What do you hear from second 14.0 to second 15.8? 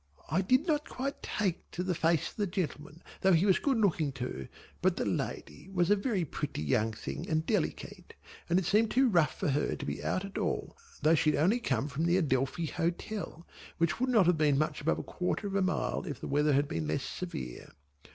not have been much above a quarter of a